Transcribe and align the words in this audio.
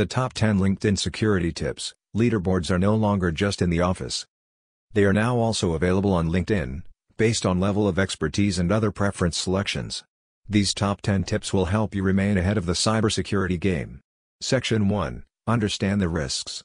The 0.00 0.06
top 0.06 0.32
10 0.32 0.58
LinkedIn 0.58 0.98
security 0.98 1.52
tips, 1.52 1.92
leaderboards 2.16 2.70
are 2.70 2.78
no 2.78 2.94
longer 2.94 3.30
just 3.30 3.60
in 3.60 3.68
the 3.68 3.82
office. 3.82 4.24
They 4.94 5.04
are 5.04 5.12
now 5.12 5.36
also 5.36 5.74
available 5.74 6.14
on 6.14 6.30
LinkedIn, 6.30 6.84
based 7.18 7.44
on 7.44 7.60
level 7.60 7.86
of 7.86 7.98
expertise 7.98 8.58
and 8.58 8.72
other 8.72 8.90
preference 8.90 9.36
selections. 9.36 10.02
These 10.48 10.72
top 10.72 11.02
10 11.02 11.24
tips 11.24 11.52
will 11.52 11.66
help 11.66 11.94
you 11.94 12.02
remain 12.02 12.38
ahead 12.38 12.56
of 12.56 12.64
the 12.64 12.72
cybersecurity 12.72 13.60
game. 13.60 14.00
Section 14.40 14.88
1 14.88 15.22
Understand 15.46 16.00
the 16.00 16.08
risks. 16.08 16.62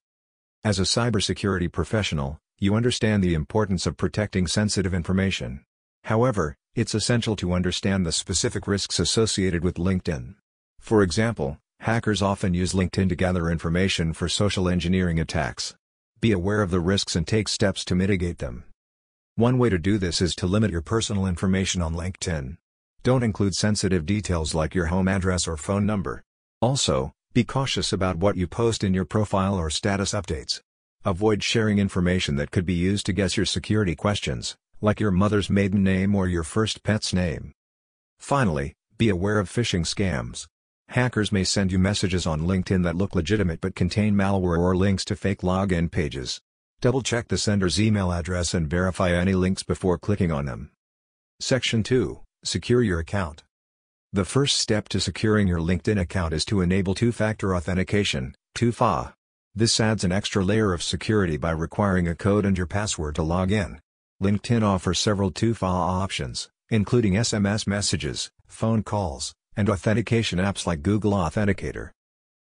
As 0.64 0.80
a 0.80 0.84
cybersecurity 0.84 1.70
professional, 1.70 2.38
you 2.58 2.74
understand 2.74 3.22
the 3.22 3.34
importance 3.34 3.86
of 3.86 3.98
protecting 3.98 4.48
sensitive 4.48 4.94
information. 4.94 5.66
However, 6.06 6.56
it's 6.74 6.96
essential 6.96 7.36
to 7.36 7.52
understand 7.52 8.06
the 8.06 8.14
specific 8.14 8.66
risks 8.66 8.98
associated 8.98 9.62
with 9.62 9.76
LinkedIn. 9.76 10.36
For 10.80 11.04
example, 11.04 11.58
hackers 11.86 12.20
often 12.20 12.56
use 12.56 12.74
LinkedIn 12.74 13.10
to 13.10 13.16
gather 13.16 13.48
information 13.48 14.12
for 14.12 14.28
social 14.28 14.68
engineering 14.68 15.20
attacks. 15.20 15.76
Be 16.20 16.32
aware 16.32 16.64
of 16.64 16.72
the 16.72 16.80
risks 16.80 17.16
and 17.16 17.28
take 17.28 17.48
steps 17.48 17.86
to 17.86 17.94
mitigate 17.94 18.40
them. 18.40 18.64
One 19.36 19.60
way 19.60 19.70
to 19.70 19.78
do 19.78 20.00
this 20.00 20.20
is 20.20 20.34
to 20.38 20.48
limit 20.48 20.72
your 20.72 20.82
personal 20.82 21.28
information 21.28 21.84
on 21.84 21.94
LinkedIn. 21.94 22.58
Don't 23.04 23.22
include 23.22 23.54
sensitive 23.54 24.04
details 24.04 24.56
like 24.56 24.74
your 24.74 24.88
home 24.88 25.08
address 25.08 25.48
or 25.48 25.58
phone 25.58 25.86
number. 25.86 26.24
Also, 26.60 27.12
be 27.34 27.44
cautious 27.44 27.94
about 27.94 28.18
what 28.18 28.36
you 28.36 28.48
post 28.48 28.84
in 28.84 28.96
your 28.96 29.06
profile 29.06 29.56
or 29.56 29.70
status 29.70 30.14
updates. 30.14 30.62
Avoid 31.04 31.44
sharing 31.44 31.78
information 31.78 32.36
that 32.38 32.50
could 32.50 32.66
be 32.66 32.74
used 32.74 33.06
to 33.06 33.14
guess 33.14 33.38
your 33.38 33.46
security 33.46 33.94
questions, 33.94 34.56
like 34.82 35.00
your 35.00 35.12
mother's 35.12 35.52
maiden 35.52 35.84
name 35.84 36.16
or 36.16 36.28
your 36.28 36.42
first 36.42 36.82
pet's 36.82 37.14
name. 37.14 37.52
Finally, 38.18 38.74
be 38.98 39.08
aware 39.08 39.38
of 39.38 39.48
phishing 39.48 39.86
scams. 39.86 40.48
Hackers 40.90 41.32
may 41.32 41.44
send 41.44 41.72
you 41.72 41.80
messages 41.80 42.26
on 42.26 42.42
LinkedIn 42.42 42.84
that 42.84 42.96
look 42.96 43.16
legitimate 43.16 43.60
but 43.60 43.76
contain 43.76 44.16
malware 44.16 44.60
or 44.60 44.76
links 44.76 45.04
to 45.06 45.16
fake 45.16 45.42
login 45.42 45.92
pages. 45.92 46.40
Double-check 46.82 47.28
the 47.28 47.38
sender's 47.38 47.82
email 47.82 48.12
address 48.12 48.54
and 48.54 48.70
verify 48.70 49.12
any 49.12 49.34
links 49.34 49.64
before 49.64 49.98
clicking 49.98 50.32
on 50.32 50.46
them. 50.46 50.72
Section 51.40 51.84
2. 51.84 52.22
Secure 52.44 52.82
your 52.82 53.00
account. 53.00 53.44
The 54.14 54.24
first 54.24 54.58
step 54.60 54.88
to 54.90 55.00
securing 55.00 55.48
your 55.48 55.60
LinkedIn 55.60 56.00
account 56.00 56.34
is 56.34 56.46
to 56.46 56.62
enable 56.62 56.96
two-factor 56.96 57.56
authentication, 57.56 58.36
2FA. 58.56 59.14
This 59.54 59.80
adds 59.80 60.04
an 60.04 60.12
extra 60.12 60.44
layer 60.44 60.74
of 60.74 60.84
security 60.84 61.38
by 61.38 61.52
requiring 61.52 62.08
a 62.08 62.16
code 62.16 62.46
and 62.46 62.58
your 62.58 62.68
password 62.68 63.16
to 63.16 63.24
log 63.24 63.52
in. 63.52 63.80
LinkedIn 64.22 64.64
offers 64.64 65.00
several 65.00 65.32
2FA 65.32 65.64
options, 65.64 66.50
including 66.70 67.14
SMS 67.14 67.68
messages, 67.68 68.32
phone 68.48 68.84
calls, 68.84 69.34
and 69.56 69.70
authentication 69.70 70.40
apps 70.40 70.66
like 70.66 70.82
Google 70.82 71.12
Authenticator. 71.12 71.92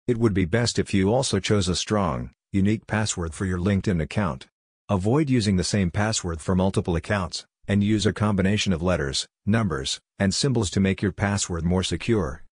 It 0.08 0.18
would 0.18 0.34
be 0.34 0.46
best 0.46 0.80
if 0.80 0.94
you 0.94 1.14
also 1.14 1.40
chose 1.40 1.68
a 1.68 1.76
strong, 1.76 2.32
unique 2.52 2.88
password 2.88 3.34
for 3.34 3.46
your 3.46 3.60
LinkedIn 3.60 4.02
account. 4.02 4.48
Avoid 4.90 5.30
using 5.30 5.58
the 5.58 5.64
same 5.64 5.92
password 5.92 6.42
for 6.42 6.56
multiple 6.56 6.96
accounts, 6.96 7.46
and 7.68 7.84
use 7.84 8.06
a 8.06 8.14
combination 8.14 8.74
of 8.74 8.82
letters, 8.82 9.28
numbers, 9.46 10.00
and 10.20 10.34
symbols 10.34 10.70
to 10.72 10.80
make 10.80 11.02
your 11.02 11.12
password 11.12 11.64
more 11.64 11.84
secure. 11.84 12.44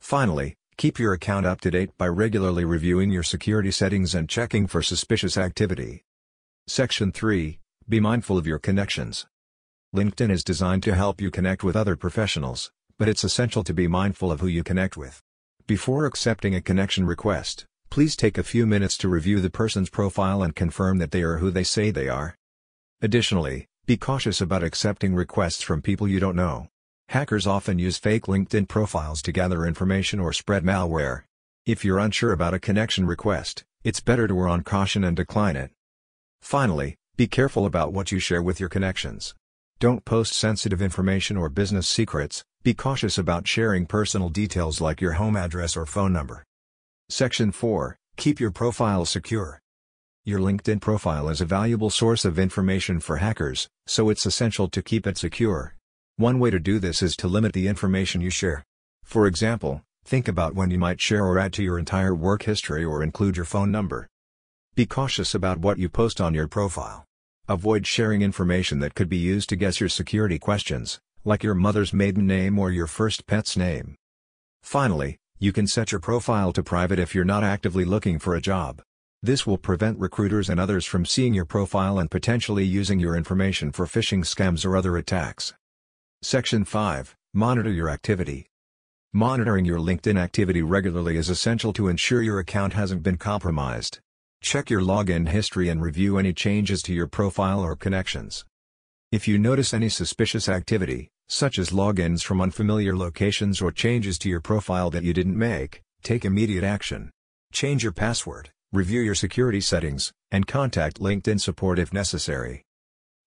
Finally, 0.00 0.54
Keep 0.78 0.98
your 0.98 1.12
account 1.12 1.46
up 1.46 1.60
to 1.60 1.70
date 1.70 1.96
by 1.98 2.08
regularly 2.08 2.64
reviewing 2.64 3.10
your 3.10 3.22
security 3.22 3.70
settings 3.70 4.14
and 4.14 4.28
checking 4.28 4.66
for 4.66 4.82
suspicious 4.82 5.36
activity. 5.36 6.02
Section 6.66 7.12
3 7.12 7.58
Be 7.88 8.00
mindful 8.00 8.38
of 8.38 8.46
your 8.46 8.58
connections. 8.58 9.26
LinkedIn 9.94 10.30
is 10.30 10.42
designed 10.42 10.82
to 10.84 10.94
help 10.94 11.20
you 11.20 11.30
connect 11.30 11.62
with 11.62 11.76
other 11.76 11.94
professionals, 11.94 12.72
but 13.02 13.08
it's 13.08 13.24
essential 13.24 13.64
to 13.64 13.74
be 13.74 13.88
mindful 13.88 14.30
of 14.30 14.38
who 14.38 14.46
you 14.46 14.62
connect 14.62 14.96
with. 14.96 15.20
Before 15.66 16.06
accepting 16.06 16.54
a 16.54 16.60
connection 16.60 17.04
request, 17.04 17.64
please 17.90 18.14
take 18.14 18.38
a 18.38 18.44
few 18.44 18.64
minutes 18.64 18.96
to 18.98 19.08
review 19.08 19.40
the 19.40 19.50
person's 19.50 19.90
profile 19.90 20.40
and 20.40 20.54
confirm 20.54 20.98
that 20.98 21.10
they 21.10 21.22
are 21.24 21.38
who 21.38 21.50
they 21.50 21.64
say 21.64 21.90
they 21.90 22.08
are. 22.08 22.36
Additionally, 23.00 23.66
be 23.86 23.96
cautious 23.96 24.40
about 24.40 24.62
accepting 24.62 25.16
requests 25.16 25.62
from 25.62 25.82
people 25.82 26.06
you 26.06 26.20
don't 26.20 26.36
know. 26.36 26.68
Hackers 27.08 27.44
often 27.44 27.80
use 27.80 27.98
fake 27.98 28.26
LinkedIn 28.26 28.68
profiles 28.68 29.20
to 29.22 29.32
gather 29.32 29.66
information 29.66 30.20
or 30.20 30.32
spread 30.32 30.62
malware. 30.62 31.24
If 31.66 31.84
you're 31.84 31.98
unsure 31.98 32.30
about 32.30 32.54
a 32.54 32.60
connection 32.60 33.04
request, 33.04 33.64
it's 33.82 33.98
better 33.98 34.28
to 34.28 34.38
err 34.38 34.46
on 34.46 34.62
caution 34.62 35.02
and 35.02 35.16
decline 35.16 35.56
it. 35.56 35.72
Finally, 36.40 36.94
be 37.16 37.26
careful 37.26 37.66
about 37.66 37.92
what 37.92 38.12
you 38.12 38.20
share 38.20 38.44
with 38.44 38.60
your 38.60 38.68
connections. 38.68 39.34
Don't 39.82 40.04
post 40.04 40.34
sensitive 40.34 40.80
information 40.80 41.36
or 41.36 41.48
business 41.48 41.88
secrets, 41.88 42.44
be 42.62 42.72
cautious 42.72 43.18
about 43.18 43.48
sharing 43.48 43.84
personal 43.84 44.28
details 44.28 44.80
like 44.80 45.00
your 45.00 45.14
home 45.14 45.34
address 45.34 45.76
or 45.76 45.86
phone 45.86 46.12
number. 46.12 46.44
Section 47.08 47.50
4 47.50 47.96
Keep 48.16 48.38
your 48.38 48.52
profile 48.52 49.04
secure. 49.04 49.58
Your 50.24 50.38
LinkedIn 50.38 50.80
profile 50.80 51.28
is 51.28 51.40
a 51.40 51.44
valuable 51.44 51.90
source 51.90 52.24
of 52.24 52.38
information 52.38 53.00
for 53.00 53.16
hackers, 53.16 53.68
so 53.88 54.08
it's 54.08 54.24
essential 54.24 54.68
to 54.68 54.82
keep 54.82 55.04
it 55.04 55.18
secure. 55.18 55.74
One 56.16 56.38
way 56.38 56.50
to 56.50 56.60
do 56.60 56.78
this 56.78 57.02
is 57.02 57.16
to 57.16 57.26
limit 57.26 57.52
the 57.52 57.66
information 57.66 58.20
you 58.20 58.30
share. 58.30 58.64
For 59.02 59.26
example, 59.26 59.82
think 60.04 60.28
about 60.28 60.54
when 60.54 60.70
you 60.70 60.78
might 60.78 61.00
share 61.00 61.26
or 61.26 61.40
add 61.40 61.52
to 61.54 61.64
your 61.64 61.76
entire 61.76 62.14
work 62.14 62.44
history 62.44 62.84
or 62.84 63.02
include 63.02 63.36
your 63.36 63.46
phone 63.46 63.72
number. 63.72 64.06
Be 64.76 64.86
cautious 64.86 65.34
about 65.34 65.58
what 65.58 65.78
you 65.78 65.88
post 65.88 66.20
on 66.20 66.34
your 66.34 66.46
profile. 66.46 67.04
Avoid 67.52 67.86
sharing 67.86 68.22
information 68.22 68.78
that 68.78 68.94
could 68.94 69.10
be 69.10 69.18
used 69.18 69.50
to 69.50 69.56
guess 69.56 69.78
your 69.78 69.90
security 69.90 70.38
questions, 70.38 70.98
like 71.22 71.42
your 71.42 71.54
mother's 71.54 71.92
maiden 71.92 72.26
name 72.26 72.58
or 72.58 72.70
your 72.70 72.86
first 72.86 73.26
pet's 73.26 73.58
name. 73.58 73.94
Finally, 74.62 75.18
you 75.38 75.52
can 75.52 75.66
set 75.66 75.92
your 75.92 76.00
profile 76.00 76.54
to 76.54 76.62
private 76.62 76.98
if 76.98 77.14
you're 77.14 77.26
not 77.26 77.44
actively 77.44 77.84
looking 77.84 78.18
for 78.18 78.34
a 78.34 78.40
job. 78.40 78.80
This 79.22 79.46
will 79.46 79.58
prevent 79.58 79.98
recruiters 79.98 80.48
and 80.48 80.58
others 80.58 80.86
from 80.86 81.04
seeing 81.04 81.34
your 81.34 81.44
profile 81.44 81.98
and 81.98 82.10
potentially 82.10 82.64
using 82.64 82.98
your 82.98 83.14
information 83.14 83.70
for 83.70 83.84
phishing 83.84 84.24
scams 84.24 84.64
or 84.64 84.74
other 84.74 84.96
attacks. 84.96 85.52
Section 86.22 86.64
5 86.64 87.14
Monitor 87.34 87.70
your 87.70 87.90
activity. 87.90 88.46
Monitoring 89.12 89.66
your 89.66 89.78
LinkedIn 89.78 90.18
activity 90.18 90.62
regularly 90.62 91.18
is 91.18 91.28
essential 91.28 91.74
to 91.74 91.88
ensure 91.88 92.22
your 92.22 92.38
account 92.38 92.72
hasn't 92.72 93.02
been 93.02 93.18
compromised. 93.18 93.98
Check 94.42 94.70
your 94.70 94.80
login 94.80 95.28
history 95.28 95.68
and 95.68 95.80
review 95.80 96.18
any 96.18 96.32
changes 96.32 96.82
to 96.82 96.92
your 96.92 97.06
profile 97.06 97.60
or 97.60 97.76
connections. 97.76 98.44
If 99.12 99.28
you 99.28 99.38
notice 99.38 99.72
any 99.72 99.88
suspicious 99.88 100.48
activity, 100.48 101.10
such 101.28 101.60
as 101.60 101.70
logins 101.70 102.24
from 102.24 102.40
unfamiliar 102.40 102.96
locations 102.96 103.62
or 103.62 103.70
changes 103.70 104.18
to 104.18 104.28
your 104.28 104.40
profile 104.40 104.90
that 104.90 105.04
you 105.04 105.12
didn't 105.12 105.38
make, 105.38 105.80
take 106.02 106.24
immediate 106.24 106.64
action. 106.64 107.10
Change 107.52 107.84
your 107.84 107.92
password, 107.92 108.50
review 108.72 109.00
your 109.00 109.14
security 109.14 109.60
settings, 109.60 110.12
and 110.32 110.48
contact 110.48 110.98
LinkedIn 110.98 111.40
support 111.40 111.78
if 111.78 111.92
necessary. 111.92 112.64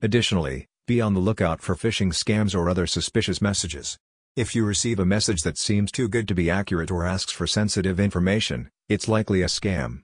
Additionally, 0.02 0.68
be 0.86 1.00
on 1.00 1.14
the 1.14 1.22
lookout 1.22 1.62
for 1.62 1.76
phishing 1.76 2.12
scams 2.12 2.54
or 2.54 2.70
other 2.70 2.86
suspicious 2.86 3.42
messages. 3.42 3.98
If 4.36 4.54
you 4.54 4.66
receive 4.66 5.00
a 5.00 5.06
message 5.06 5.44
that 5.44 5.58
seems 5.58 5.94
too 5.94 6.10
good 6.10 6.28
to 6.28 6.36
be 6.36 6.50
accurate 6.50 6.92
or 6.92 7.06
asks 7.06 7.32
for 7.32 7.48
sensitive 7.48 8.02
information, 8.02 8.70
it's 8.90 9.08
likely 9.08 9.42
a 9.42 9.46
scam. 9.46 10.02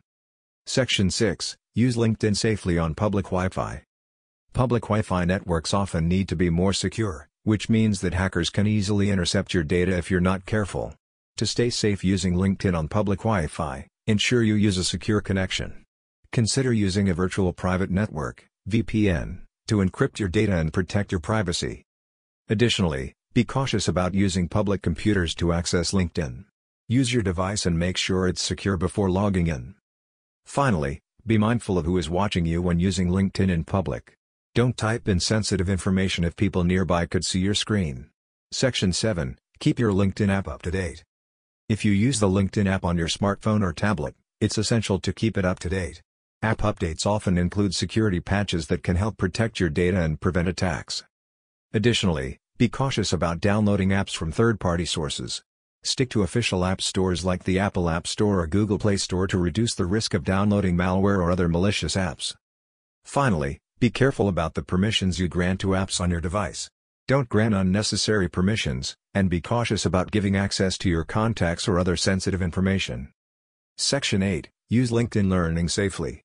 Section 0.68 1.10
6 1.10 1.58
Use 1.74 1.96
LinkedIn 1.96 2.38
safely 2.38 2.78
on 2.78 2.94
public 2.94 3.26
Wi-Fi. 3.26 3.84
Public 4.54 4.84
Wi-Fi 4.84 5.26
networks 5.26 5.74
often 5.74 6.08
need 6.08 6.28
to 6.28 6.36
be 6.36 6.50
more 6.50 6.72
secure, 6.72 7.30
which 7.44 7.70
means 7.70 8.02
that 8.02 8.14
hackers 8.14 8.50
can 8.50 8.68
easily 8.68 9.10
intercept 9.10 9.54
your 9.54 9.64
data 9.64 9.98
if 9.98 10.12
you're 10.12 10.22
not 10.22 10.46
careful. 10.46 10.94
To 11.38 11.48
stay 11.48 11.70
safe 11.72 12.04
using 12.04 12.36
LinkedIn 12.36 12.78
on 12.78 12.88
public 12.88 13.20
Wi-Fi, 13.20 13.88
ensure 14.06 14.44
you 14.44 14.54
use 14.54 14.78
a 14.78 14.84
secure 14.84 15.20
connection. 15.20 15.84
Consider 16.32 16.72
using 16.72 17.10
a 17.10 17.14
virtual 17.14 17.54
private 17.54 17.90
network, 17.90 18.48
VPN 18.70 19.40
to 19.68 19.78
encrypt 19.78 20.20
your 20.20 20.30
data 20.30 20.58
and 20.58 20.72
protect 20.72 21.12
your 21.12 21.22
privacy. 21.22 21.84
Additionally, 22.50 23.14
be 23.34 23.44
cautious 23.44 23.88
about 23.88 24.14
using 24.14 24.48
public 24.48 24.82
computers 24.82 25.34
to 25.36 25.54
access 25.54 25.92
LinkedIn. 25.92 26.46
Use 26.88 27.14
your 27.14 27.24
device 27.24 27.66
and 27.66 27.80
make 27.80 27.98
sure 27.98 28.28
it's 28.28 28.42
secure 28.42 28.78
before 28.78 29.10
logging 29.10 29.48
in. 29.48 29.76
Finally, 30.46 31.00
be 31.26 31.38
mindful 31.38 31.78
of 31.78 31.86
who 31.86 31.98
is 31.98 32.10
watching 32.10 32.46
you 32.46 32.62
when 32.62 32.80
using 32.80 33.10
LinkedIn 33.10 33.50
in 33.50 33.64
public. 33.64 34.14
Don't 34.54 34.76
type 34.76 35.08
in 35.08 35.20
sensitive 35.20 35.70
information 35.70 36.24
if 36.24 36.36
people 36.36 36.64
nearby 36.64 37.06
could 37.06 37.24
see 37.24 37.40
your 37.40 37.54
screen. 37.54 38.10
Section 38.52 38.92
7 38.92 39.38
Keep 39.60 39.80
your 39.80 39.94
LinkedIn 39.94 40.30
app 40.30 40.48
up 40.48 40.62
to 40.64 40.72
date. 40.72 41.04
If 41.70 41.86
you 41.86 41.92
use 41.92 42.20
the 42.20 42.28
LinkedIn 42.28 42.68
app 42.68 42.84
on 42.84 42.98
your 42.98 43.08
smartphone 43.08 43.64
or 43.64 43.72
tablet, 43.72 44.16
it's 44.42 44.58
essential 44.58 45.00
to 45.00 45.14
keep 45.14 45.38
it 45.38 45.46
up 45.46 45.60
to 45.60 45.70
date. 45.70 46.02
App 46.42 46.58
updates 46.58 47.06
often 47.06 47.38
include 47.38 47.76
security 47.76 48.20
patches 48.20 48.68
that 48.68 48.84
can 48.84 48.96
help 48.96 49.18
protect 49.18 49.60
your 49.60 49.70
data 49.70 50.02
and 50.02 50.20
prevent 50.20 50.48
attacks. 50.48 51.04
Additionally, 51.74 52.40
be 52.58 52.68
cautious 52.68 53.14
about 53.14 53.40
downloading 53.40 53.90
apps 53.90 54.16
from 54.16 54.32
third-party 54.32 54.86
sources. 54.86 55.44
Stick 55.83 56.12
to 56.12 56.22
official 56.22 56.63
app 56.63 56.80
stores 56.80 57.25
like 57.25 57.44
the 57.44 57.57
Apple 57.57 57.89
App 57.89 58.06
Store 58.06 58.39
or 58.42 58.48
Google 58.48 58.78
Play 58.78 58.98
Store 58.98 59.25
to 59.25 59.39
reduce 59.39 59.74
the 59.74 59.88
risk 59.88 60.13
of 60.13 60.24
downloading 60.24 60.78
malware 60.78 61.18
or 61.18 61.31
other 61.31 61.50
malicious 61.50 61.95
apps. 61.95 62.36
Finally, 63.04 63.57
be 63.80 63.89
careful 63.89 64.28
about 64.28 64.54
the 64.54 64.62
permissions 64.62 65.19
you 65.19 65.28
grant 65.28 65.60
to 65.60 65.69
apps 65.69 66.00
on 66.00 66.12
your 66.12 66.22
device. 66.22 66.69
Don't 67.07 67.30
grant 67.30 67.56
unnecessary 67.56 68.30
permissions, 68.30 68.95
and 69.16 69.28
be 69.28 69.42
cautious 69.42 69.83
about 69.83 70.12
giving 70.12 70.36
access 70.36 70.78
to 70.78 70.89
your 70.89 71.04
contacts 71.04 71.68
or 71.68 71.80
other 71.80 71.98
sensitive 71.98 72.44
information. 72.44 73.12
Section 73.75 74.22
8 74.22 74.50
Use 74.69 74.92
LinkedIn 74.92 75.30
Learning 75.30 75.68
safely. 75.68 76.22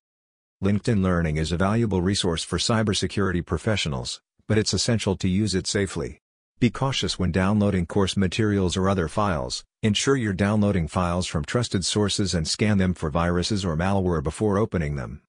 LinkedIn 0.62 1.02
Learning 1.02 1.38
is 1.38 1.50
a 1.50 1.56
valuable 1.56 2.02
resource 2.02 2.44
for 2.44 2.58
cybersecurity 2.58 3.44
professionals, 3.44 4.20
but 4.46 4.58
it's 4.58 4.74
essential 4.74 5.16
to 5.16 5.28
use 5.28 5.54
it 5.54 5.66
safely. 5.66 6.20
Be 6.58 6.70
cautious 6.70 7.18
when 7.18 7.32
downloading 7.32 7.84
course 7.84 8.16
materials 8.16 8.78
or 8.78 8.88
other 8.88 9.08
files, 9.08 9.62
ensure 9.82 10.16
you're 10.16 10.32
downloading 10.32 10.88
files 10.88 11.26
from 11.26 11.44
trusted 11.44 11.84
sources 11.84 12.32
and 12.32 12.48
scan 12.48 12.78
them 12.78 12.94
for 12.94 13.10
viruses 13.10 13.62
or 13.62 13.76
malware 13.76 14.22
before 14.22 14.56
opening 14.56 14.96
them. 14.96 15.20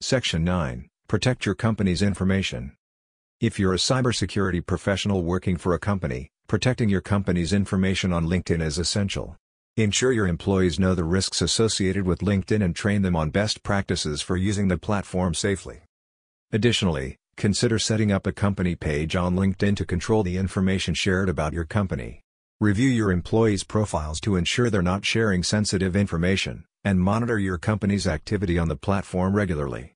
Section 0.00 0.42
9 0.42 0.88
Protect 1.06 1.46
your 1.46 1.54
company's 1.54 2.02
information. 2.02 2.72
If 3.40 3.60
you're 3.60 3.74
a 3.74 3.76
cybersecurity 3.76 4.66
professional 4.66 5.22
working 5.22 5.56
for 5.56 5.72
a 5.72 5.78
company, 5.78 6.30
protecting 6.48 6.88
your 6.88 7.00
company's 7.00 7.52
information 7.52 8.12
on 8.12 8.26
LinkedIn 8.26 8.60
is 8.60 8.76
essential. 8.76 9.36
Ensure 9.76 10.10
your 10.10 10.26
employees 10.26 10.80
know 10.80 10.96
the 10.96 11.04
risks 11.04 11.40
associated 11.40 12.04
with 12.04 12.22
LinkedIn 12.22 12.64
and 12.64 12.74
train 12.74 13.02
them 13.02 13.14
on 13.14 13.30
best 13.30 13.62
practices 13.62 14.20
for 14.20 14.36
using 14.36 14.66
the 14.66 14.78
platform 14.78 15.32
safely. 15.32 15.82
Additionally, 16.50 17.18
consider 17.36 17.78
setting 17.78 18.10
up 18.10 18.26
a 18.26 18.32
company 18.32 18.74
page 18.74 19.14
on 19.14 19.36
LinkedIn 19.36 19.76
to 19.76 19.84
control 19.84 20.22
the 20.22 20.38
information 20.38 20.94
shared 20.94 21.28
about 21.28 21.52
your 21.52 21.64
company. 21.64 22.22
Review 22.60 22.88
your 22.88 23.10
employees' 23.10 23.64
profiles 23.64 24.20
to 24.20 24.36
ensure 24.36 24.70
they're 24.70 24.80
not 24.80 25.04
sharing 25.04 25.42
sensitive 25.42 25.94
information, 25.94 26.64
and 26.84 27.00
monitor 27.00 27.38
your 27.38 27.58
company's 27.58 28.06
activity 28.06 28.58
on 28.58 28.68
the 28.68 28.76
platform 28.76 29.34
regularly. 29.34 29.92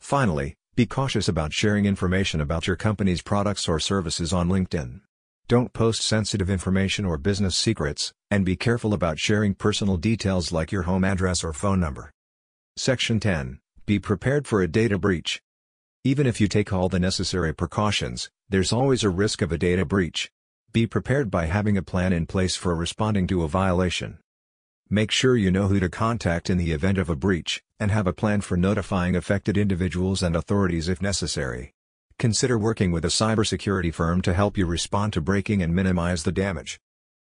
Finally, 0.00 0.54
be 0.74 0.84
cautious 0.84 1.26
about 1.26 1.54
sharing 1.54 1.86
information 1.86 2.40
about 2.40 2.66
your 2.66 2.76
company's 2.76 3.22
products 3.22 3.66
or 3.66 3.80
services 3.80 4.34
on 4.34 4.50
LinkedIn. 4.50 5.00
Don't 5.48 5.72
post 5.72 6.02
sensitive 6.02 6.50
information 6.50 7.06
or 7.06 7.16
business 7.16 7.56
secrets, 7.56 8.12
and 8.30 8.44
be 8.44 8.56
careful 8.56 8.92
about 8.92 9.18
sharing 9.18 9.54
personal 9.54 9.96
details 9.96 10.52
like 10.52 10.70
your 10.70 10.82
home 10.82 11.04
address 11.04 11.42
or 11.42 11.54
phone 11.54 11.80
number. 11.80 12.10
Section 12.76 13.20
10 13.20 13.60
Be 13.86 13.98
prepared 13.98 14.46
for 14.46 14.60
a 14.60 14.68
data 14.68 14.98
breach. 14.98 15.40
Even 16.06 16.24
if 16.24 16.40
you 16.40 16.46
take 16.46 16.72
all 16.72 16.88
the 16.88 17.00
necessary 17.00 17.52
precautions, 17.52 18.30
there's 18.48 18.72
always 18.72 19.02
a 19.02 19.10
risk 19.10 19.42
of 19.42 19.50
a 19.50 19.58
data 19.58 19.84
breach. 19.84 20.30
Be 20.70 20.86
prepared 20.86 21.32
by 21.32 21.46
having 21.46 21.76
a 21.76 21.82
plan 21.82 22.12
in 22.12 22.26
place 22.26 22.54
for 22.54 22.76
responding 22.76 23.26
to 23.26 23.42
a 23.42 23.48
violation. 23.48 24.18
Make 24.88 25.10
sure 25.10 25.36
you 25.36 25.50
know 25.50 25.66
who 25.66 25.80
to 25.80 25.88
contact 25.88 26.48
in 26.48 26.58
the 26.58 26.70
event 26.70 26.98
of 26.98 27.10
a 27.10 27.16
breach, 27.16 27.60
and 27.80 27.90
have 27.90 28.06
a 28.06 28.12
plan 28.12 28.40
for 28.40 28.56
notifying 28.56 29.16
affected 29.16 29.58
individuals 29.58 30.22
and 30.22 30.36
authorities 30.36 30.88
if 30.88 31.02
necessary. 31.02 31.72
Consider 32.20 32.56
working 32.56 32.92
with 32.92 33.04
a 33.04 33.08
cybersecurity 33.08 33.92
firm 33.92 34.22
to 34.22 34.32
help 34.32 34.56
you 34.56 34.64
respond 34.64 35.12
to 35.14 35.20
breaking 35.20 35.60
and 35.60 35.74
minimize 35.74 36.22
the 36.22 36.30
damage. 36.30 36.78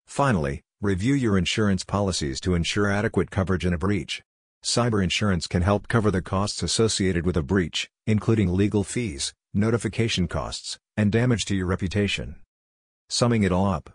Finally, 0.07 0.61
review 0.83 1.15
your 1.15 1.39
insurance 1.39 1.85
policies 1.85 2.39
to 2.39 2.55
ensure 2.55 2.91
adequate 2.91 3.31
coverage 3.31 3.65
in 3.65 3.73
a 3.73 3.79
breach. 3.79 4.23
Cyber 4.63 5.03
insurance 5.03 5.47
can 5.47 5.63
help 5.63 5.89
cover 5.89 6.11
the 6.11 6.21
costs 6.21 6.63
associated 6.63 7.25
with 7.25 7.37
a 7.37 7.43
breach, 7.43 7.89
including 8.07 8.53
legal 8.53 8.83
fees, 8.85 9.33
notification 9.55 10.27
costs, 10.27 10.79
and 10.97 11.13
damage 11.13 11.45
to 11.47 11.55
your 11.55 11.67
reputation. 11.67 12.37
Summing 13.09 13.45
it 13.45 13.53
all 13.53 13.67
up. 13.67 13.91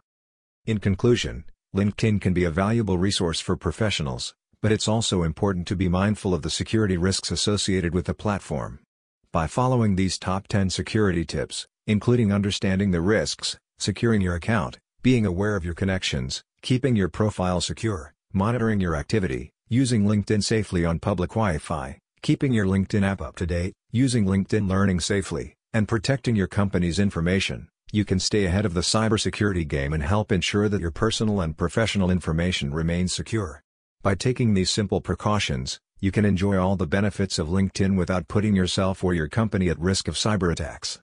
In 0.66 0.80
conclusion, 0.80 1.44
LinkedIn 1.76 2.22
can 2.22 2.34
be 2.34 2.46
a 2.46 2.52
valuable 2.52 2.98
resource 2.98 3.40
for 3.40 3.58
professionals, 3.58 4.34
but 4.62 4.72
it's 4.72 4.88
also 4.88 5.24
important 5.24 5.68
to 5.68 5.76
be 5.76 5.90
mindful 5.90 6.34
of 6.34 6.42
the 6.42 6.50
security 6.50 6.96
risks 6.96 7.32
associated 7.32 7.94
with 7.94 8.06
the 8.06 8.14
platform. 8.14 8.80
By 9.32 9.48
following 9.48 9.96
these 9.96 10.18
top 10.18 10.48
10 10.48 10.70
security 10.70 11.26
tips, 11.26 11.68
including 11.86 12.32
understanding 12.32 12.92
the 12.92 13.02
risks, 13.02 13.58
securing 13.78 14.22
your 14.22 14.36
account, 14.36 14.80
being 15.02 15.26
aware 15.26 15.58
of 15.58 15.66
your 15.66 15.74
connections, 15.74 16.44
keeping 16.62 16.96
your 16.96 17.10
profile 17.10 17.60
secure, 17.60 18.14
monitoring 18.32 18.80
your 18.80 18.96
activity, 18.96 19.52
using 19.74 20.04
LinkedIn 20.04 20.44
safely 20.44 20.86
on 20.86 21.00
public 21.00 21.32
Wi-Fi, 21.32 21.98
keeping 22.22 22.54
your 22.54 22.68
LinkedIn 22.68 23.04
app 23.04 23.22
up 23.22 23.36
to 23.38 23.48
date, 23.48 23.74
using 23.92 24.26
LinkedIn 24.26 24.70
Learning 24.70 25.00
safely, 25.00 25.56
and 25.74 25.88
protecting 25.88 26.36
your 26.36 26.48
company's 26.48 27.00
information, 27.00 27.68
you 27.92 28.06
can 28.06 28.20
stay 28.20 28.46
ahead 28.46 28.66
of 28.68 28.76
the 28.76 28.88
cybersecurity 28.94 29.68
game 29.68 29.92
and 29.92 30.04
help 30.04 30.32
ensure 30.32 30.70
that 30.70 30.80
your 30.80 30.92
personal 30.92 31.42
and 31.42 31.58
professional 31.58 32.12
information 32.12 32.72
remains 32.72 33.16
secure. 33.16 33.64
By 34.04 34.14
taking 34.14 34.54
these 34.54 34.70
simple 34.70 35.02
precautions, 35.02 35.80
you 36.00 36.12
can 36.12 36.24
enjoy 36.24 36.56
all 36.58 36.76
the 36.76 36.94
benefits 37.00 37.40
of 37.40 37.48
LinkedIn 37.48 37.98
without 37.98 38.28
putting 38.28 38.56
yourself 38.56 39.04
or 39.04 39.16
your 39.16 39.30
company 39.40 39.70
at 39.70 39.80
risk 39.80 40.08
of 40.08 40.16
cyber 40.16 40.52
attacks. 40.52 40.92